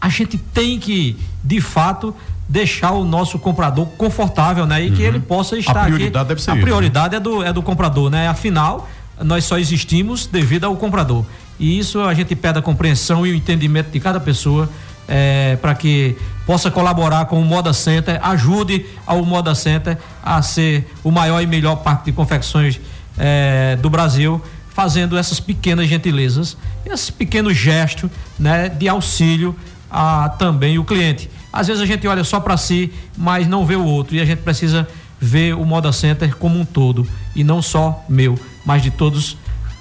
[0.00, 2.14] a gente tem que, de fato,
[2.48, 4.84] deixar o nosso comprador confortável, né?
[4.84, 4.96] E uhum.
[4.96, 6.28] que ele possa estar a prioridade aqui.
[6.28, 6.60] Deve ser a né?
[6.60, 8.28] prioridade é, do, é do comprador, né?
[8.28, 8.88] Afinal,
[9.22, 11.24] nós só existimos devido ao comprador.
[11.58, 14.68] E isso a gente pede a compreensão e o entendimento de cada pessoa
[15.08, 20.90] é, para que possa colaborar com o Moda Center, ajude ao Moda Center a ser
[21.02, 22.80] o maior e melhor parque de confecções
[23.16, 29.56] é, do Brasil, fazendo essas pequenas gentilezas, esses pequenos gestos né, de auxílio
[29.90, 31.30] a também o cliente.
[31.52, 34.24] Às vezes a gente olha só para si, mas não vê o outro, e a
[34.24, 34.88] gente precisa
[35.20, 38.36] ver o Moda Center como um todo, e não só meu,
[38.66, 39.36] mas de todos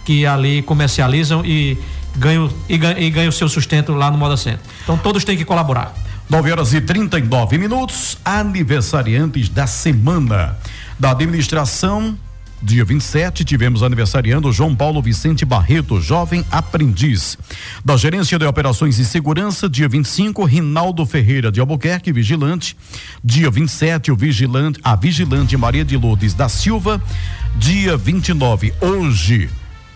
[0.06, 1.78] que ali comercializam e
[2.16, 4.62] ganham, e ganham, e ganham o seu sustento lá no Moda Center.
[4.84, 5.94] Então todos têm que colaborar.
[6.30, 10.58] 9 horas e 39 minutos, aniversariantes da semana
[10.98, 12.18] da administração
[12.66, 17.38] Dia 27, tivemos aniversariando João Paulo Vicente Barreto, jovem aprendiz.
[17.84, 22.78] Da Gerência de Operações e Segurança, dia 25, Rinaldo Ferreira de Albuquerque, vigilante.
[23.22, 27.02] Dia 27, o vigilante, a vigilante Maria de Lourdes da Silva.
[27.58, 29.50] Dia 29, hoje,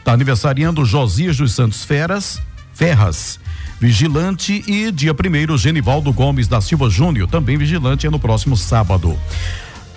[0.08, 2.42] está aniversariando Josias dos Santos Feras,
[2.74, 3.38] Ferras
[3.78, 9.20] vigilante e dia primeiro Genivaldo Gomes da Silva Júnior, também vigilante, é no próximo sábado.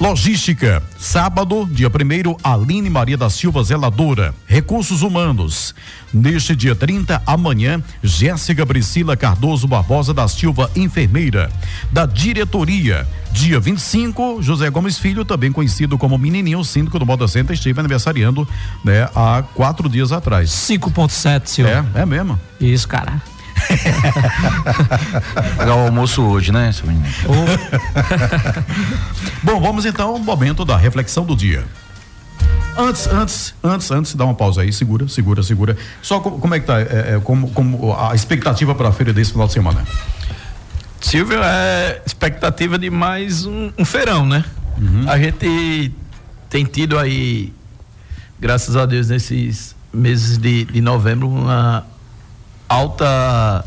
[0.00, 4.34] Logística, sábado, dia primeiro, Aline Maria da Silva Zeladora.
[4.46, 5.74] Recursos Humanos.
[6.10, 11.50] Neste dia 30, amanhã, Jéssica Priscila Cardoso Barbosa da Silva, enfermeira.
[11.92, 17.52] Da diretoria, dia 25, José Gomes Filho, também conhecido como Menininho, síndico do Moda Center,
[17.52, 18.48] esteve aniversariando,
[18.82, 20.48] né, há quatro dias atrás.
[20.48, 21.86] 5.7, Silva.
[21.94, 22.40] É, é mesmo.
[22.58, 23.20] Isso, cara.
[25.56, 27.06] Pagar o almoço hoje, né, seu menino?
[29.42, 31.64] Bom, vamos então ao momento da reflexão do dia.
[32.76, 35.76] Antes, antes, antes, antes, dá uma pausa aí, segura, segura, segura.
[36.00, 39.12] Só como, como é que tá, é, é, como, como a expectativa para a feira
[39.12, 39.84] desse final de semana?
[41.00, 44.44] Silvio, é expectativa de mais um, um feirão, né?
[44.78, 45.08] Uhum.
[45.08, 45.92] A gente
[46.48, 47.52] tem tido aí,
[48.38, 51.84] graças a Deus, nesses meses de, de novembro, uma
[52.70, 53.64] alta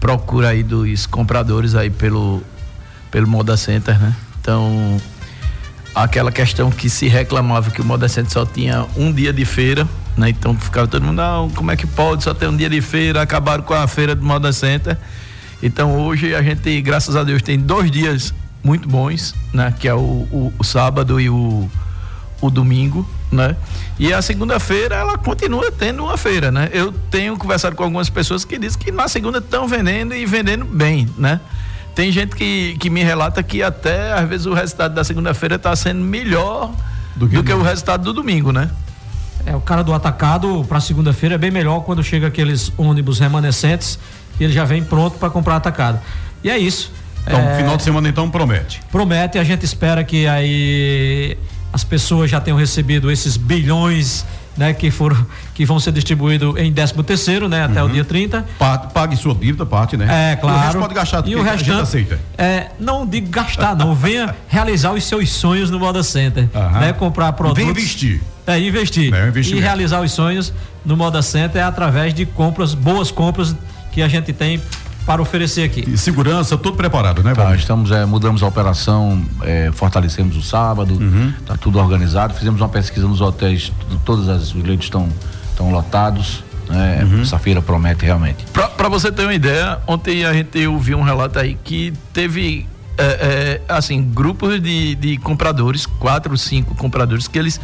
[0.00, 2.42] procura aí dos compradores aí pelo
[3.10, 4.14] pelo Moda Center, né?
[4.40, 5.00] Então,
[5.94, 9.86] aquela questão que se reclamava que o Moda Center só tinha um dia de feira,
[10.16, 10.30] né?
[10.30, 13.20] Então ficava todo mundo, não, como é que pode só ter um dia de feira?
[13.20, 14.96] Acabaram com a feira do Moda Center.
[15.62, 19.74] Então hoje a gente, graças a Deus, tem dois dias muito bons, né?
[19.78, 21.68] Que é o, o, o sábado e o,
[22.40, 23.56] o domingo, né?
[23.98, 26.68] E a segunda-feira ela continua tendo uma feira, né?
[26.72, 30.64] Eu tenho conversado com algumas pessoas que dizem que na segunda estão vendendo e vendendo
[30.64, 31.40] bem, né?
[31.94, 35.74] Tem gente que, que me relata que até às vezes o resultado da segunda-feira está
[35.76, 36.72] sendo melhor
[37.16, 38.70] do que, do que o resultado do domingo, né?
[39.46, 43.98] É, o cara do atacado para segunda-feira é bem melhor quando chega aqueles ônibus remanescentes
[44.38, 46.00] e ele já vem pronto para comprar atacado.
[46.42, 46.92] E é isso.
[47.26, 47.56] Então, é...
[47.56, 48.82] final de semana então promete.
[48.90, 51.36] Promete, a gente espera que aí
[51.72, 54.24] as pessoas já tenham recebido esses bilhões
[54.56, 55.16] né, que foram
[55.54, 57.88] que vão ser distribuídos em 13 terceiro, né, até uhum.
[57.88, 58.44] o dia 30.
[58.92, 60.32] pague sua dívida, parte, né?
[60.32, 60.56] É, claro.
[60.56, 62.20] E o resto pode gastar e o resto aceita.
[62.36, 66.80] É, não digo gastar, não, venha realizar os seus sonhos no Moda Center, uhum.
[66.80, 67.62] né, comprar produtos.
[67.62, 68.20] Vem investir.
[68.46, 69.14] É, investir.
[69.14, 70.52] É, e realizar os sonhos
[70.84, 73.54] no Moda Center é através de compras, boas compras
[73.92, 74.60] que a gente tem
[75.06, 75.84] para oferecer aqui.
[75.88, 80.94] E segurança, tudo preparado, né, tá, estamos, é, mudamos a operação, é, fortalecemos o sábado,
[80.94, 81.32] uhum.
[81.46, 83.72] tá tudo organizado, fizemos uma pesquisa nos hotéis,
[84.04, 85.08] todas as leitos estão
[85.60, 86.42] estão lotados.
[86.68, 87.04] Né?
[87.04, 87.22] Uhum.
[87.22, 88.44] Essa feira promete realmente.
[88.52, 93.04] Para você ter uma ideia, ontem a gente ouviu um relato aí que teve é,
[93.04, 97.60] é, assim, grupos de, de compradores, quatro, cinco compradores, que eles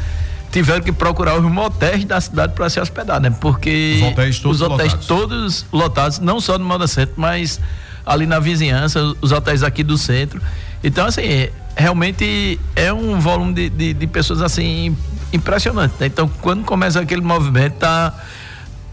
[0.50, 3.30] tiveram que procurar os motéis da cidade para se hospedar, né?
[3.40, 5.06] Porque os hotéis todos, os hotéis lotados.
[5.06, 7.60] todos lotados, não só no Moda Centro, mas
[8.04, 10.40] ali na vizinhança, os hotéis aqui do centro.
[10.82, 14.96] Então, assim, realmente é um volume de, de, de pessoas assim
[15.32, 15.94] impressionante.
[15.98, 16.06] Né?
[16.06, 18.14] Então, quando começa aquele movimento, tá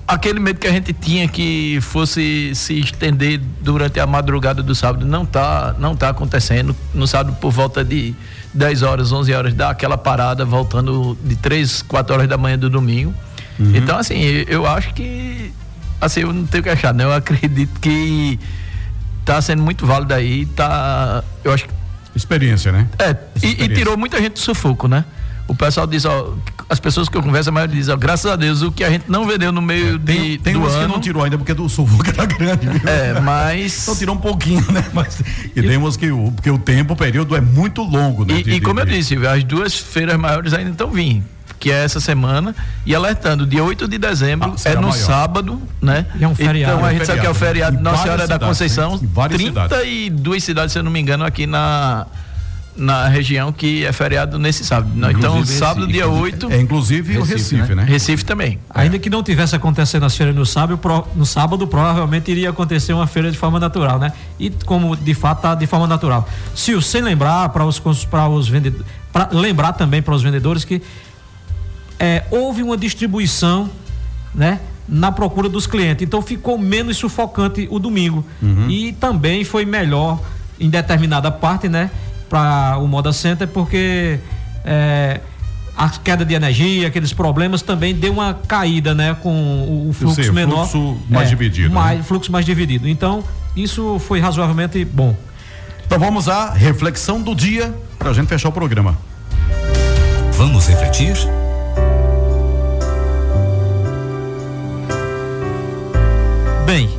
[0.08, 5.06] aquele medo que a gente tinha que fosse se estender durante a madrugada do sábado
[5.06, 8.14] não tá não tá acontecendo no sábado por volta de
[8.54, 12.70] 10 horas 11 horas dá aquela parada voltando de 3 4 horas da manhã do
[12.70, 13.14] domingo
[13.60, 13.76] uhum.
[13.76, 15.52] então assim eu acho que
[16.00, 18.40] assim eu não tenho que achar né eu acredito que
[19.26, 21.74] tá sendo muito válido aí, tá, eu acho que
[22.16, 22.88] Experiência, né?
[23.00, 25.04] é, e, e tirou muita gente do sufoco, né?
[25.54, 26.34] O pessoal diz, ó,
[26.68, 28.90] as pessoas que eu converso, a maioria diz, ó, graças a Deus, o que a
[28.90, 30.88] gente não vendeu no meio de, Tem, tem do umas ano.
[30.88, 32.90] que não tirou ainda porque do sufoco era grande, viu?
[32.90, 33.84] É, mas.
[33.84, 34.84] Então tirou um pouquinho, né?
[34.94, 35.22] Mas,
[35.56, 38.40] e temos que o, porque o tempo, o período é muito longo, né?
[38.40, 41.24] E, de- e como de- eu disse, as duas feiras maiores ainda estão vindo.
[41.60, 42.54] Que é essa semana,
[42.86, 44.94] e alertando, dia 8 de dezembro Ah, é no maior.
[44.94, 46.06] sábado, né?
[46.20, 46.74] E é um feriado.
[46.74, 47.80] Então a É um gente sabe que é o feriado, né?
[47.80, 48.92] Em Nossa Senhora da cidades, Conceição.
[48.94, 49.00] né?
[49.04, 52.06] Em várias 32 cidades, se eu não me engano, aqui na,
[52.76, 54.90] na região que é feriado nesse sábado.
[54.96, 55.12] né?
[55.12, 56.22] Então, Inclusive sábado, Recife, dia né?
[56.22, 57.84] 8, É, inclusive o Recife, Recife, né?
[57.84, 58.60] Recife também.
[58.70, 60.80] Ainda que não tivesse acontecendo as feiras no sábado,
[61.16, 64.12] no sábado provavelmente iria acontecer uma feira de forma natural, né?
[64.40, 66.28] E como de fato tá de forma natural.
[66.56, 70.82] Se sem lembrar para os para os vendedores, para lembrar também para os vendedores que
[72.00, 73.70] é, houve uma distribuição,
[74.34, 74.60] né?
[74.90, 76.04] Na procura dos clientes.
[76.06, 78.26] Então ficou menos sufocante o domingo.
[78.68, 80.20] E também foi melhor
[80.60, 81.90] em determinada parte, né?
[82.30, 84.20] Para o Moda Center, porque
[84.66, 85.20] é,
[85.76, 89.16] a queda de energia, aqueles problemas também deu uma caída, né?
[89.22, 90.68] Com o, o fluxo sei, menor.
[90.68, 91.76] fluxo mais dividido, né?
[91.76, 92.88] Mais, Fluxo mais dividido.
[92.88, 93.24] Então,
[93.56, 95.16] isso foi razoavelmente bom.
[95.86, 98.98] Então vamos à reflexão do dia pra gente fechar o programa.
[100.34, 101.16] Vamos refletir?
[106.66, 106.90] Bem,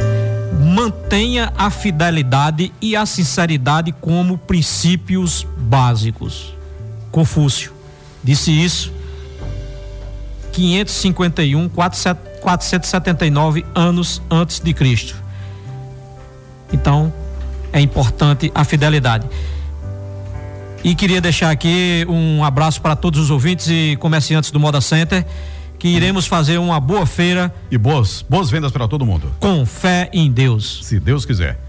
[0.74, 6.52] mantenha a fidelidade e a sinceridade como princípios básicos.
[7.12, 7.72] Confúcio
[8.24, 8.92] disse isso
[10.52, 15.14] 551, 479 anos antes de Cristo.
[16.72, 17.12] Então,
[17.72, 19.28] é importante a fidelidade.
[20.82, 25.24] E queria deixar aqui um abraço para todos os ouvintes e comerciantes do Moda Center,
[25.84, 30.08] que iremos fazer uma boa feira E boas, boas vendas para todo mundo, com fé
[30.14, 30.80] em Deus.
[30.82, 31.60] se Deus quiser.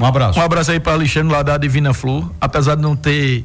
[0.00, 0.40] Um abraço.
[0.40, 2.30] Um abraço aí para Alexandre lá da Divina Flor.
[2.40, 3.44] Apesar de não ter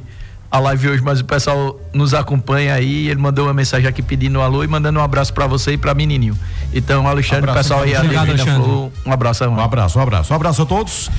[0.49, 3.09] a live hoje, mas o pessoal nos acompanha aí.
[3.09, 5.77] Ele mandou uma mensagem aqui pedindo um alô e mandando um abraço para você e
[5.77, 6.39] para menininho.
[6.73, 8.71] Então, Alexandre, Abraço, pessoal aí da Obrigado, Divina Alexandre.
[8.71, 9.43] Flor, um abraço.
[9.43, 10.31] Um abraço, um abraço.
[10.31, 11.11] Um abraço a todos.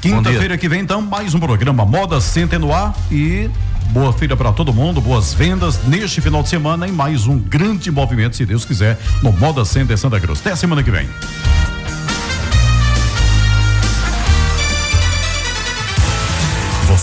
[0.00, 3.50] Quinta-feira que vem, então, mais um programa Moda Center no ar e
[3.88, 7.90] boa feira para todo mundo, boas vendas neste final de semana e mais um grande
[7.90, 10.40] movimento, se Deus quiser, no Moda Center Santa Cruz.
[10.40, 11.08] Até semana que vem.